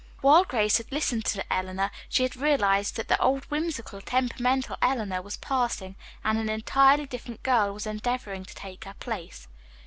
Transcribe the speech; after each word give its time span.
While 0.21 0.45
Grace 0.45 0.77
had 0.79 0.91
listened 0.91 1.25
to 1.25 1.45
Eleanor, 1.53 1.91
she 2.09 2.23
had 2.23 2.35
realized 2.35 2.95
that 2.95 3.07
the 3.07 3.21
old 3.21 3.45
whimsical, 3.51 4.01
temperamental 4.01 4.77
Eleanor 4.81 5.21
was 5.21 5.37
passing, 5.37 5.95
and 6.23 6.39
an 6.39 6.49
entirely 6.49 7.05
different 7.05 7.43
girl 7.43 7.71
was 7.71 7.85
endeavoring 7.85 8.43
to 8.45 8.55
take 8.55 8.85
her 8.85 8.95
place. 8.95 9.47